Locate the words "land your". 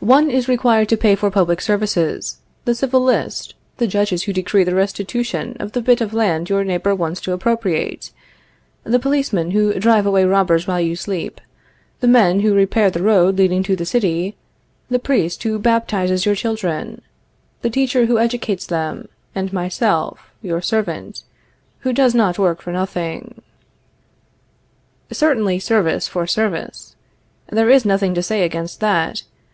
6.14-6.62